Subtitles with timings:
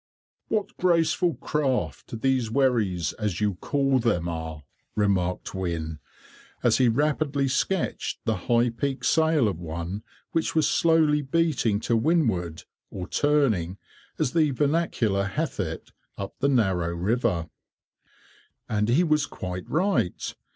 [0.47, 4.63] "What graceful craft these wherries, as you call them, are!"
[4.95, 5.99] remarked Wynne,
[6.63, 10.01] as he rapidly sketched the high peaked sail of one
[10.31, 13.77] which was slowly beating to windward or "turning,"
[14.17, 17.47] as the vernacular hath it, up the narrow river.
[17.47, 18.09] [Picture:
[18.69, 20.35] A Norfolk Wherry] And he was quite right.